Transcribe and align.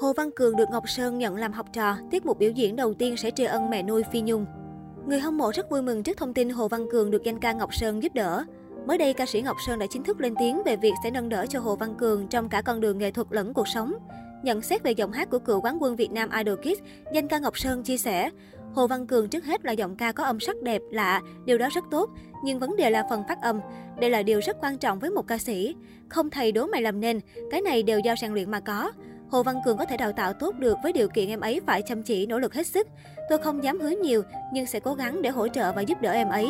Hồ 0.00 0.12
Văn 0.12 0.30
Cường 0.30 0.56
được 0.56 0.70
Ngọc 0.70 0.88
Sơn 0.88 1.18
nhận 1.18 1.36
làm 1.36 1.52
học 1.52 1.66
trò, 1.72 1.96
tiết 2.10 2.26
mục 2.26 2.38
biểu 2.38 2.50
diễn 2.50 2.76
đầu 2.76 2.94
tiên 2.94 3.16
sẽ 3.16 3.30
tri 3.30 3.44
ân 3.44 3.70
mẹ 3.70 3.82
nuôi 3.82 4.02
Phi 4.12 4.20
Nhung. 4.20 4.46
Người 5.06 5.20
hâm 5.20 5.38
mộ 5.38 5.52
rất 5.54 5.70
vui 5.70 5.82
mừng 5.82 6.02
trước 6.02 6.16
thông 6.16 6.34
tin 6.34 6.50
Hồ 6.50 6.68
Văn 6.68 6.86
Cường 6.90 7.10
được 7.10 7.22
danh 7.24 7.40
ca 7.40 7.52
Ngọc 7.52 7.74
Sơn 7.74 8.02
giúp 8.02 8.14
đỡ. 8.14 8.44
Mới 8.86 8.98
đây, 8.98 9.14
ca 9.14 9.26
sĩ 9.26 9.42
Ngọc 9.42 9.56
Sơn 9.66 9.78
đã 9.78 9.86
chính 9.90 10.02
thức 10.02 10.20
lên 10.20 10.34
tiếng 10.38 10.62
về 10.64 10.76
việc 10.76 10.92
sẽ 11.04 11.10
nâng 11.10 11.28
đỡ 11.28 11.46
cho 11.46 11.60
Hồ 11.60 11.76
Văn 11.76 11.94
Cường 11.94 12.28
trong 12.28 12.48
cả 12.48 12.62
con 12.62 12.80
đường 12.80 12.98
nghệ 12.98 13.10
thuật 13.10 13.26
lẫn 13.30 13.54
cuộc 13.54 13.68
sống. 13.68 13.92
Nhận 14.42 14.62
xét 14.62 14.82
về 14.82 14.92
giọng 14.92 15.12
hát 15.12 15.30
của 15.30 15.38
cựu 15.38 15.60
quán 15.60 15.78
quân 15.80 15.96
Việt 15.96 16.12
Nam 16.12 16.30
Idol 16.38 16.58
Kids, 16.60 16.82
danh 17.14 17.28
ca 17.28 17.38
Ngọc 17.38 17.58
Sơn 17.58 17.82
chia 17.82 17.98
sẻ, 17.98 18.30
Hồ 18.74 18.86
Văn 18.86 19.06
Cường 19.06 19.28
trước 19.28 19.44
hết 19.44 19.64
là 19.64 19.72
giọng 19.72 19.96
ca 19.96 20.12
có 20.12 20.24
âm 20.24 20.40
sắc 20.40 20.62
đẹp, 20.62 20.82
lạ, 20.90 21.22
điều 21.44 21.58
đó 21.58 21.68
rất 21.72 21.84
tốt, 21.90 22.10
nhưng 22.44 22.58
vấn 22.58 22.76
đề 22.76 22.90
là 22.90 23.06
phần 23.10 23.22
phát 23.28 23.42
âm. 23.42 23.60
Đây 24.00 24.10
là 24.10 24.22
điều 24.22 24.40
rất 24.40 24.56
quan 24.60 24.78
trọng 24.78 24.98
với 24.98 25.10
một 25.10 25.26
ca 25.26 25.38
sĩ. 25.38 25.74
Không 26.08 26.30
thầy 26.30 26.52
đố 26.52 26.66
mày 26.66 26.82
làm 26.82 27.00
nên, 27.00 27.20
cái 27.50 27.60
này 27.60 27.82
đều 27.82 27.98
do 27.98 28.14
rèn 28.20 28.32
luyện 28.32 28.50
mà 28.50 28.60
có. 28.60 28.92
Hồ 29.30 29.42
Văn 29.42 29.60
Cường 29.64 29.78
có 29.78 29.84
thể 29.84 29.96
đào 29.96 30.12
tạo 30.12 30.32
tốt 30.32 30.54
được 30.58 30.78
với 30.82 30.92
điều 30.92 31.08
kiện 31.08 31.28
em 31.28 31.40
ấy 31.40 31.60
phải 31.66 31.82
chăm 31.82 32.02
chỉ, 32.02 32.26
nỗ 32.26 32.38
lực 32.38 32.54
hết 32.54 32.66
sức. 32.66 32.86
Tôi 33.28 33.38
không 33.38 33.64
dám 33.64 33.80
hứa 33.80 33.92
nhiều, 34.02 34.22
nhưng 34.52 34.66
sẽ 34.66 34.80
cố 34.80 34.94
gắng 34.94 35.22
để 35.22 35.30
hỗ 35.30 35.48
trợ 35.48 35.72
và 35.72 35.82
giúp 35.82 36.00
đỡ 36.00 36.10
em 36.10 36.28
ấy. 36.28 36.48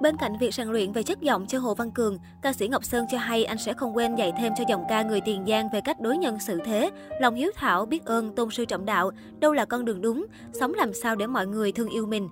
Bên 0.00 0.16
cạnh 0.16 0.38
việc 0.40 0.54
rèn 0.54 0.68
luyện 0.68 0.92
về 0.92 1.02
chất 1.02 1.20
giọng 1.20 1.46
cho 1.46 1.58
Hồ 1.58 1.74
Văn 1.74 1.90
Cường, 1.90 2.18
ca 2.42 2.52
sĩ 2.52 2.68
Ngọc 2.68 2.84
Sơn 2.84 3.06
cho 3.10 3.18
hay 3.18 3.44
anh 3.44 3.58
sẽ 3.58 3.72
không 3.72 3.96
quên 3.96 4.14
dạy 4.14 4.32
thêm 4.38 4.52
cho 4.56 4.64
giọng 4.68 4.84
ca 4.88 5.02
người 5.02 5.20
Tiền 5.20 5.44
Giang 5.48 5.68
về 5.72 5.80
cách 5.84 6.00
đối 6.00 6.18
nhân 6.18 6.38
xử 6.40 6.60
thế, 6.64 6.90
lòng 7.20 7.34
hiếu 7.34 7.50
thảo, 7.56 7.86
biết 7.86 8.04
ơn, 8.04 8.34
tôn 8.34 8.50
sư 8.50 8.64
trọng 8.64 8.84
đạo, 8.84 9.10
đâu 9.38 9.52
là 9.52 9.64
con 9.64 9.84
đường 9.84 10.02
đúng, 10.02 10.26
sống 10.52 10.74
làm 10.74 10.92
sao 11.02 11.16
để 11.16 11.26
mọi 11.26 11.46
người 11.46 11.72
thương 11.72 11.88
yêu 11.88 12.06
mình. 12.06 12.28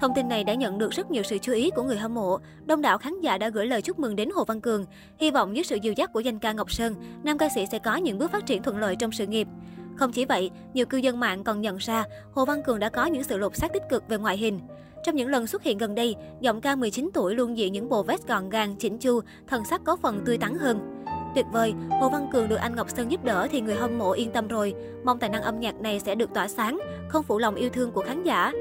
Thông 0.00 0.14
tin 0.14 0.28
này 0.28 0.44
đã 0.44 0.54
nhận 0.54 0.78
được 0.78 0.90
rất 0.90 1.10
nhiều 1.10 1.22
sự 1.22 1.38
chú 1.38 1.52
ý 1.52 1.70
của 1.70 1.82
người 1.82 1.96
hâm 1.96 2.14
mộ. 2.14 2.38
Đông 2.66 2.82
đảo 2.82 2.98
khán 2.98 3.20
giả 3.20 3.38
đã 3.38 3.48
gửi 3.48 3.66
lời 3.66 3.82
chúc 3.82 3.98
mừng 3.98 4.16
đến 4.16 4.30
Hồ 4.34 4.44
Văn 4.44 4.60
Cường. 4.60 4.84
Hy 5.18 5.30
vọng 5.30 5.56
dưới 5.56 5.64
sự 5.64 5.76
dìu 5.82 5.92
dắt 5.92 6.12
của 6.12 6.20
danh 6.20 6.38
ca 6.38 6.52
Ngọc 6.52 6.72
Sơn, 6.72 6.94
nam 7.22 7.38
ca 7.38 7.48
sĩ 7.54 7.66
sẽ 7.66 7.78
có 7.78 7.96
những 7.96 8.18
bước 8.18 8.30
phát 8.30 8.46
triển 8.46 8.62
thuận 8.62 8.78
lợi 8.78 8.96
trong 8.96 9.12
sự 9.12 9.26
nghiệp. 9.26 9.48
Không 9.96 10.12
chỉ 10.12 10.24
vậy, 10.24 10.50
nhiều 10.74 10.86
cư 10.86 10.98
dân 10.98 11.20
mạng 11.20 11.44
còn 11.44 11.60
nhận 11.60 11.76
ra 11.76 12.04
Hồ 12.32 12.44
Văn 12.44 12.62
Cường 12.62 12.78
đã 12.78 12.88
có 12.88 13.06
những 13.06 13.24
sự 13.24 13.38
lột 13.38 13.56
xác 13.56 13.72
tích 13.72 13.82
cực 13.90 14.08
về 14.08 14.18
ngoại 14.18 14.36
hình. 14.36 14.60
Trong 15.04 15.16
những 15.16 15.30
lần 15.30 15.46
xuất 15.46 15.62
hiện 15.62 15.78
gần 15.78 15.94
đây, 15.94 16.16
giọng 16.40 16.60
ca 16.60 16.76
19 16.76 17.10
tuổi 17.14 17.34
luôn 17.34 17.58
diện 17.58 17.72
những 17.72 17.88
bộ 17.88 18.02
vest 18.02 18.26
gọn 18.26 18.48
gàng, 18.48 18.76
chỉnh 18.76 18.98
chu, 18.98 19.20
thần 19.46 19.64
sắc 19.64 19.80
có 19.84 19.96
phần 19.96 20.22
tươi 20.26 20.38
tắn 20.38 20.54
hơn. 20.58 21.04
Tuyệt 21.34 21.46
vời, 21.52 21.72
Hồ 22.00 22.08
Văn 22.08 22.28
Cường 22.32 22.48
được 22.48 22.56
anh 22.56 22.76
Ngọc 22.76 22.90
Sơn 22.90 23.10
giúp 23.10 23.24
đỡ 23.24 23.48
thì 23.50 23.60
người 23.60 23.74
hâm 23.74 23.98
mộ 23.98 24.12
yên 24.12 24.30
tâm 24.30 24.48
rồi. 24.48 24.74
Mong 25.04 25.18
tài 25.18 25.30
năng 25.30 25.42
âm 25.42 25.60
nhạc 25.60 25.80
này 25.80 26.00
sẽ 26.00 26.14
được 26.14 26.34
tỏa 26.34 26.48
sáng, 26.48 26.78
không 27.08 27.22
phụ 27.22 27.38
lòng 27.38 27.54
yêu 27.54 27.70
thương 27.70 27.90
của 27.90 28.02
khán 28.06 28.22
giả. 28.22 28.52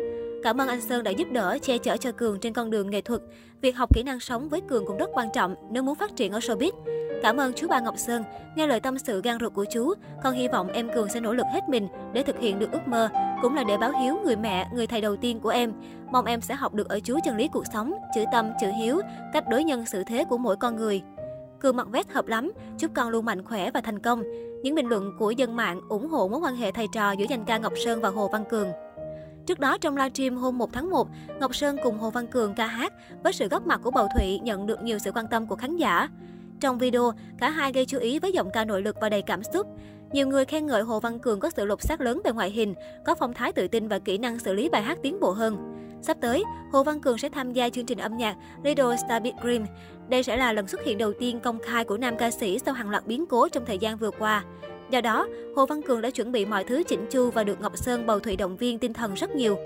Cảm 0.44 0.62
ơn 0.62 0.68
anh 0.68 0.82
Sơn 0.82 1.04
đã 1.04 1.12
giúp 1.12 1.28
đỡ, 1.32 1.58
che 1.62 1.78
chở 1.78 1.98
cho 1.98 2.12
Cường 2.12 2.40
trên 2.40 2.54
con 2.54 2.70
đường 2.70 2.90
nghệ 2.90 3.02
thuật. 3.02 3.22
Việc 3.62 3.76
học 3.76 3.96
kỹ 3.96 4.04
năng 4.04 4.20
sống 4.20 4.50
với 4.50 4.62
Cường 4.62 4.86
cũng 4.86 4.98
rất 4.98 5.10
quan 5.14 5.30
trọng 5.34 5.56
nếu 5.72 5.84
muốn 5.84 5.96
phát 5.96 6.16
triển 6.16 6.32
ở 6.32 6.40
showbiz. 6.40 6.72
Cảm 7.22 7.38
ơn 7.38 7.54
chú 7.54 7.68
ba 7.68 7.80
Ngọc 7.80 7.98
Sơn, 7.98 8.24
nghe 8.56 8.68
lời 8.68 8.80
tâm 8.80 9.00
sự 9.00 9.22
gan 9.22 9.38
ruột 9.40 9.54
của 9.54 9.66
chú. 9.74 9.94
Con 10.24 10.34
hy 10.34 10.48
vọng 10.48 10.68
em 10.68 10.90
Cường 10.96 11.10
sẽ 11.10 11.20
nỗ 11.20 11.34
lực 11.34 11.46
hết 11.54 11.70
mình 11.70 11.88
để 12.14 12.24
thực 12.24 12.40
hiện 12.40 12.60
được 12.60 12.72
ước 12.72 12.88
mơ, 12.88 13.10
cũng 13.42 13.56
là 13.56 13.64
để 13.68 13.78
báo 13.78 13.92
hiếu 14.02 14.16
người 14.26 14.36
mẹ, 14.36 14.68
người 14.74 14.88
thầy 14.88 15.02
đầu 15.02 15.16
tiên 15.16 15.40
của 15.40 15.50
em. 15.50 15.74
Mong 16.12 16.26
em 16.26 16.42
sẽ 16.42 16.56
học 16.56 16.74
được 16.74 16.90
ở 16.90 17.00
chú 17.00 17.20
chân 17.26 17.38
lý 17.38 17.48
cuộc 17.48 17.64
sống, 17.74 17.94
chữ 18.16 18.24
tâm, 18.32 18.52
chữ 18.62 18.68
hiếu, 18.80 19.02
cách 19.34 19.44
đối 19.50 19.64
nhân 19.64 19.86
xử 19.86 20.04
thế 20.04 20.26
của 20.30 20.38
mỗi 20.38 20.56
con 20.56 20.76
người. 20.76 21.02
Cường 21.60 21.76
mặc 21.76 21.88
vest 21.92 22.10
hợp 22.10 22.28
lắm, 22.28 22.52
chúc 22.78 22.92
con 22.94 23.10
luôn 23.10 23.26
mạnh 23.26 23.46
khỏe 23.46 23.72
và 23.72 23.82
thành 23.82 24.00
công. 24.00 24.24
Những 24.64 24.76
bình 24.76 24.88
luận 24.88 25.12
của 25.20 25.32
dân 25.32 25.56
mạng 25.56 25.82
ủng 25.90 26.10
hộ 26.10 26.28
mối 26.28 26.40
quan 26.40 26.56
hệ 26.56 26.72
thầy 26.72 26.88
trò 26.94 27.12
giữa 27.12 27.26
danh 27.30 27.46
ca 27.46 27.58
Ngọc 27.58 27.74
Sơn 27.86 28.02
và 28.02 28.10
Hồ 28.10 28.30
Văn 28.32 28.44
Cường. 28.50 28.68
Trước 29.46 29.60
đó 29.60 29.78
trong 29.78 29.98
livestream 29.98 30.38
hôm 30.38 30.58
1 30.58 30.74
tháng 30.74 30.90
1, 30.90 31.08
Ngọc 31.40 31.56
Sơn 31.56 31.78
cùng 31.84 31.98
Hồ 31.98 32.10
Văn 32.10 32.28
Cường 32.28 32.54
ca 32.54 32.68
hát 32.68 32.94
với 33.24 33.34
sự 33.34 33.48
góp 33.48 33.68
mặt 33.68 33.80
của 33.84 33.92
Bầu 33.92 34.08
Thụy 34.16 34.40
nhận 34.40 34.68
được 34.68 34.84
nhiều 34.84 35.00
sự 35.00 35.12
quan 35.12 35.26
tâm 35.28 35.48
của 35.48 35.56
khán 35.56 35.78
giả. 35.78 36.10
Trong 36.60 36.78
video, 36.78 37.12
cả 37.38 37.50
hai 37.50 37.72
gây 37.72 37.86
chú 37.86 38.00
ý 38.00 38.20
với 38.20 38.32
giọng 38.32 38.50
ca 38.54 38.66
nội 38.66 38.82
lực 38.82 38.96
và 39.02 39.10
đầy 39.10 39.22
cảm 39.22 39.44
xúc. 39.44 39.68
Nhiều 40.12 40.28
người 40.28 40.46
khen 40.46 40.68
ngợi 40.68 40.82
Hồ 40.82 41.00
Văn 41.00 41.20
Cường 41.20 41.40
có 41.40 41.50
sự 41.50 41.66
lột 41.66 41.82
xác 41.82 42.02
lớn 42.02 42.22
về 42.24 42.32
ngoại 42.32 42.50
hình, 42.50 42.74
có 43.06 43.16
phong 43.16 43.34
thái 43.34 43.54
tự 43.54 43.68
tin 43.68 43.88
và 43.88 44.00
kỹ 44.00 44.18
năng 44.18 44.40
xử 44.40 44.54
lý 44.54 44.70
bài 44.70 44.82
hát 44.82 44.98
tiến 45.04 45.20
bộ 45.20 45.32
hơn. 45.32 45.58
Sắp 46.02 46.18
tới, 46.22 46.44
Hồ 46.72 46.84
Văn 46.84 47.02
Cường 47.02 47.18
sẽ 47.18 47.30
tham 47.30 47.54
gia 47.54 47.70
chương 47.70 47.86
trình 47.86 47.98
âm 47.98 48.18
nhạc 48.18 48.36
Little 48.64 48.98
Star 48.98 49.24
Big 49.24 49.34
Dream. 49.44 49.66
Đây 50.10 50.24
sẽ 50.24 50.38
là 50.38 50.54
lần 50.54 50.68
xuất 50.68 50.84
hiện 50.84 50.98
đầu 50.98 51.14
tiên 51.20 51.40
công 51.40 51.60
khai 51.66 51.84
của 51.84 51.98
nam 51.98 52.18
ca 52.18 52.32
sĩ 52.32 52.60
sau 52.60 52.74
hàng 52.74 52.90
loạt 52.90 53.08
biến 53.08 53.26
cố 53.26 53.50
trong 53.50 53.66
thời 53.66 53.78
gian 53.78 53.98
vừa 53.98 54.12
qua. 54.12 54.44
Do 54.94 55.02
đó, 55.02 55.28
Hồ 55.56 55.66
Văn 55.66 55.82
Cường 55.82 56.02
đã 56.02 56.10
chuẩn 56.10 56.32
bị 56.32 56.46
mọi 56.46 56.64
thứ 56.64 56.84
chỉnh 56.84 57.06
chu 57.10 57.32
và 57.32 57.44
được 57.44 57.62
Ngọc 57.62 57.78
Sơn 57.78 58.06
bầu 58.06 58.20
thụy 58.20 58.36
động 58.36 58.58
viên 58.58 58.80
tinh 58.80 58.94
thần 58.94 59.14
rất 59.14 59.36
nhiều. 59.36 59.58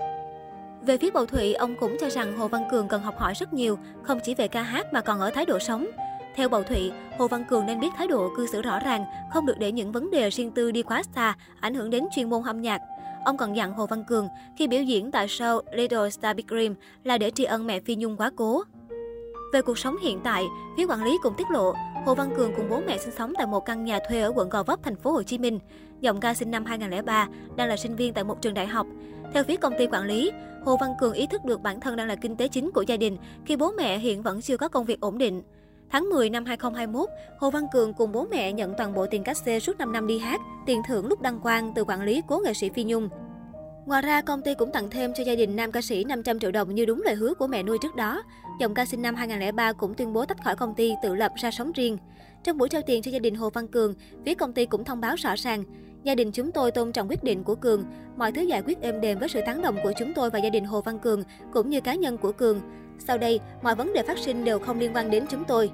Về 0.82 0.96
phía 0.96 1.10
bầu 1.10 1.26
thụy, 1.26 1.54
ông 1.54 1.74
cũng 1.80 1.96
cho 2.00 2.10
rằng 2.10 2.38
Hồ 2.38 2.48
Văn 2.48 2.62
Cường 2.70 2.88
cần 2.88 3.02
học 3.02 3.18
hỏi 3.18 3.34
rất 3.34 3.52
nhiều, 3.52 3.78
không 4.02 4.18
chỉ 4.24 4.34
về 4.34 4.48
ca 4.48 4.62
hát 4.62 4.86
mà 4.92 5.00
còn 5.00 5.20
ở 5.20 5.30
thái 5.30 5.46
độ 5.46 5.58
sống. 5.58 5.86
Theo 6.34 6.48
Bầu 6.48 6.62
Thụy, 6.62 6.92
Hồ 7.18 7.28
Văn 7.28 7.44
Cường 7.44 7.66
nên 7.66 7.80
biết 7.80 7.88
thái 7.96 8.06
độ 8.06 8.30
cư 8.36 8.46
xử 8.46 8.62
rõ 8.62 8.78
ràng, 8.78 9.04
không 9.32 9.46
được 9.46 9.58
để 9.58 9.72
những 9.72 9.92
vấn 9.92 10.10
đề 10.10 10.30
riêng 10.30 10.50
tư 10.50 10.70
đi 10.70 10.82
quá 10.82 11.02
xa, 11.14 11.36
ảnh 11.60 11.74
hưởng 11.74 11.90
đến 11.90 12.04
chuyên 12.14 12.30
môn 12.30 12.42
âm 12.42 12.62
nhạc. 12.62 12.80
Ông 13.24 13.36
còn 13.36 13.56
dặn 13.56 13.72
Hồ 13.72 13.86
Văn 13.86 14.04
Cường 14.04 14.28
khi 14.56 14.66
biểu 14.66 14.82
diễn 14.82 15.10
tại 15.10 15.26
show 15.26 15.62
Little 15.72 16.10
Star 16.10 16.36
Big 16.36 16.46
Dream 16.48 16.74
là 17.04 17.18
để 17.18 17.30
tri 17.30 17.44
ân 17.44 17.66
mẹ 17.66 17.80
Phi 17.80 17.96
Nhung 17.96 18.16
quá 18.16 18.30
cố. 18.36 18.62
Về 19.52 19.62
cuộc 19.62 19.78
sống 19.78 19.96
hiện 19.96 20.20
tại, 20.24 20.44
phía 20.76 20.86
quản 20.86 21.04
lý 21.04 21.18
cũng 21.22 21.34
tiết 21.34 21.50
lộ, 21.50 21.72
Hồ 22.06 22.14
Văn 22.14 22.30
Cường 22.36 22.52
cùng 22.56 22.68
bố 22.70 22.80
mẹ 22.86 22.98
sinh 22.98 23.14
sống 23.18 23.32
tại 23.38 23.46
một 23.46 23.60
căn 23.60 23.84
nhà 23.84 23.98
thuê 24.08 24.20
ở 24.20 24.32
quận 24.34 24.48
Gò 24.48 24.62
Vấp, 24.62 24.82
thành 24.82 24.96
phố 24.96 25.12
Hồ 25.12 25.22
Chí 25.22 25.38
Minh. 25.38 25.58
Giọng 26.00 26.20
ca 26.20 26.34
sinh 26.34 26.50
năm 26.50 26.64
2003, 26.64 27.28
đang 27.56 27.68
là 27.68 27.76
sinh 27.76 27.96
viên 27.96 28.14
tại 28.14 28.24
một 28.24 28.42
trường 28.42 28.54
đại 28.54 28.66
học. 28.66 28.86
Theo 29.34 29.44
phía 29.44 29.56
công 29.56 29.72
ty 29.78 29.86
quản 29.86 30.04
lý, 30.04 30.30
Hồ 30.64 30.76
Văn 30.76 30.94
Cường 31.00 31.12
ý 31.12 31.26
thức 31.26 31.44
được 31.44 31.60
bản 31.60 31.80
thân 31.80 31.96
đang 31.96 32.08
là 32.08 32.14
kinh 32.14 32.36
tế 32.36 32.48
chính 32.48 32.70
của 32.70 32.82
gia 32.82 32.96
đình 32.96 33.16
khi 33.46 33.56
bố 33.56 33.72
mẹ 33.76 33.98
hiện 33.98 34.22
vẫn 34.22 34.40
chưa 34.40 34.56
có 34.56 34.68
công 34.68 34.84
việc 34.84 35.00
ổn 35.00 35.18
định. 35.18 35.42
Tháng 35.90 36.10
10 36.10 36.30
năm 36.30 36.44
2021, 36.44 37.08
Hồ 37.38 37.50
Văn 37.50 37.66
Cường 37.72 37.94
cùng 37.94 38.12
bố 38.12 38.26
mẹ 38.30 38.52
nhận 38.52 38.74
toàn 38.78 38.94
bộ 38.94 39.06
tiền 39.10 39.22
cát 39.22 39.36
xê 39.36 39.60
suốt 39.60 39.78
5 39.78 39.92
năm 39.92 40.06
đi 40.06 40.18
hát, 40.18 40.40
tiền 40.66 40.82
thưởng 40.88 41.06
lúc 41.06 41.22
đăng 41.22 41.40
quang 41.40 41.72
từ 41.74 41.84
quản 41.84 42.02
lý 42.02 42.22
cố 42.28 42.40
nghệ 42.44 42.54
sĩ 42.54 42.68
Phi 42.68 42.84
Nhung. 42.84 43.08
Ngoài 43.88 44.02
ra, 44.02 44.20
công 44.20 44.42
ty 44.42 44.54
cũng 44.54 44.72
tặng 44.72 44.90
thêm 44.90 45.12
cho 45.14 45.24
gia 45.24 45.34
đình 45.34 45.56
nam 45.56 45.72
ca 45.72 45.80
sĩ 45.82 46.04
500 46.04 46.38
triệu 46.38 46.50
đồng 46.50 46.74
như 46.74 46.84
đúng 46.84 47.02
lời 47.02 47.14
hứa 47.14 47.34
của 47.34 47.46
mẹ 47.46 47.62
nuôi 47.62 47.78
trước 47.82 47.96
đó. 47.96 48.22
Dòng 48.60 48.74
ca 48.74 48.84
sinh 48.84 49.02
năm 49.02 49.14
2003 49.14 49.72
cũng 49.72 49.94
tuyên 49.94 50.12
bố 50.12 50.24
tách 50.24 50.44
khỏi 50.44 50.56
công 50.56 50.74
ty 50.74 50.94
tự 51.02 51.14
lập 51.14 51.32
ra 51.36 51.50
sống 51.50 51.72
riêng. 51.72 51.98
Trong 52.44 52.58
buổi 52.58 52.68
trao 52.68 52.82
tiền 52.82 53.02
cho 53.02 53.10
gia 53.10 53.18
đình 53.18 53.34
Hồ 53.34 53.50
Văn 53.50 53.68
Cường, 53.68 53.94
phía 54.26 54.34
công 54.34 54.52
ty 54.52 54.66
cũng 54.66 54.84
thông 54.84 55.00
báo 55.00 55.14
rõ 55.16 55.34
ràng, 55.36 55.64
gia 56.02 56.14
đình 56.14 56.32
chúng 56.32 56.52
tôi 56.52 56.70
tôn 56.70 56.92
trọng 56.92 57.08
quyết 57.08 57.24
định 57.24 57.44
của 57.44 57.54
Cường, 57.54 57.84
mọi 58.16 58.32
thứ 58.32 58.42
giải 58.42 58.62
quyết 58.62 58.80
êm 58.80 59.00
đềm 59.00 59.18
với 59.18 59.28
sự 59.28 59.40
tán 59.46 59.62
đồng 59.62 59.76
của 59.82 59.92
chúng 59.98 60.14
tôi 60.14 60.30
và 60.30 60.38
gia 60.38 60.50
đình 60.50 60.64
Hồ 60.64 60.80
Văn 60.80 60.98
Cường 60.98 61.22
cũng 61.52 61.70
như 61.70 61.80
cá 61.80 61.94
nhân 61.94 62.18
của 62.18 62.32
Cường. 62.32 62.60
Sau 62.98 63.18
đây, 63.18 63.40
mọi 63.62 63.74
vấn 63.74 63.92
đề 63.92 64.02
phát 64.02 64.18
sinh 64.18 64.44
đều 64.44 64.58
không 64.58 64.78
liên 64.78 64.92
quan 64.94 65.10
đến 65.10 65.24
chúng 65.30 65.44
tôi. 65.44 65.70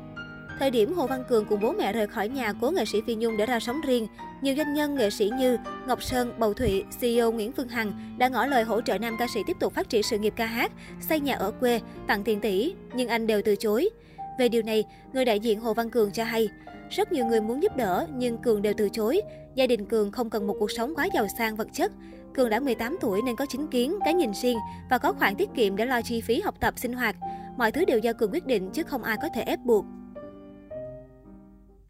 Thời 0.59 0.71
điểm 0.71 0.93
Hồ 0.93 1.07
Văn 1.07 1.25
Cường 1.29 1.45
cùng 1.45 1.61
bố 1.61 1.73
mẹ 1.73 1.93
rời 1.93 2.07
khỏi 2.07 2.29
nhà 2.29 2.53
cố 2.61 2.71
nghệ 2.71 2.85
sĩ 2.85 3.01
Phi 3.07 3.15
Nhung 3.15 3.37
để 3.37 3.47
ra 3.47 3.61
sống 3.61 3.81
riêng, 3.81 4.07
nhiều 4.43 4.55
doanh 4.57 4.75
nhân 4.75 4.95
nghệ 4.95 5.11
sĩ 5.11 5.31
như 5.39 5.59
Ngọc 5.87 6.03
Sơn, 6.03 6.33
Bầu 6.39 6.55
Thụy, 6.55 6.85
CEO 7.01 7.33
Nguyễn 7.33 7.53
Phương 7.53 7.69
Hằng 7.69 8.17
đã 8.19 8.29
ngỏ 8.29 8.47
lời 8.47 8.65
hỗ 8.65 8.81
trợ 8.81 8.99
nam 8.99 9.17
ca 9.19 9.27
sĩ 9.35 9.41
tiếp 9.47 9.57
tục 9.61 9.75
phát 9.75 9.89
triển 9.89 10.03
sự 10.03 10.19
nghiệp 10.19 10.33
ca 10.37 10.47
hát, 10.47 10.73
xây 11.01 11.21
nhà 11.21 11.35
ở 11.35 11.51
quê, 11.51 11.81
tặng 12.07 12.25
tiền 12.25 12.41
tỷ, 12.41 12.75
nhưng 12.95 13.09
anh 13.09 13.27
đều 13.27 13.43
từ 13.45 13.57
chối. 13.57 13.91
Về 14.39 14.49
điều 14.49 14.63
này, 14.63 14.85
người 15.13 15.25
đại 15.25 15.41
diện 15.41 15.61
Hồ 15.61 15.75
Văn 15.75 15.91
Cường 15.91 16.11
cho 16.11 16.25
hay, 16.25 16.49
rất 16.91 17.13
nhiều 17.13 17.27
người 17.27 17.41
muốn 17.41 17.63
giúp 17.63 17.77
đỡ 17.77 18.07
nhưng 18.15 18.39
Cường 18.39 18.63
đều 18.63 18.75
từ 18.77 18.89
chối. 18.89 19.21
Gia 19.55 19.67
đình 19.67 19.87
Cường 19.87 20.13
không 20.13 20.31
cần 20.31 20.47
một 20.47 20.57
cuộc 20.59 20.71
sống 20.71 20.95
quá 20.95 21.09
giàu 21.15 21.27
sang 21.39 21.57
vật 21.57 21.69
chất. 21.73 21.93
Cường 22.35 22.51
đã 22.51 22.61
18 22.61 22.97
tuổi 23.01 23.23
nên 23.23 23.37
có 23.37 23.47
chính 23.47 23.67
kiến, 23.67 23.99
cái 24.05 24.15
nhìn 24.15 24.31
riêng 24.43 24.59
và 24.91 24.99
có 24.99 25.13
khoản 25.13 25.37
tiết 25.37 25.49
kiệm 25.55 25.77
để 25.77 25.87
lo 25.87 26.03
chi 26.03 26.21
phí 26.21 26.41
học 26.41 26.55
tập 26.61 26.75
sinh 26.77 26.93
hoạt. 26.93 27.17
Mọi 27.57 27.73
thứ 27.73 27.85
đều 27.85 27.99
do 27.99 28.13
Cường 28.13 28.33
quyết 28.33 28.47
định 28.47 28.71
chứ 28.71 28.83
không 28.83 29.03
ai 29.03 29.17
có 29.23 29.29
thể 29.35 29.43
ép 29.43 29.61
buộc. 29.65 29.85